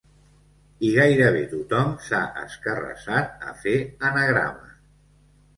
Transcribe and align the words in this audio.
I 0.87 0.87
gairebé 0.93 1.43
tothom 1.51 1.93
s'ha 2.07 2.21
escarrassat 2.45 3.47
a 3.53 3.55
fer 3.63 3.77
anagrames. 4.11 4.77